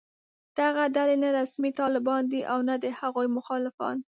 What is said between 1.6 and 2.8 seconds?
طالبان دي او نه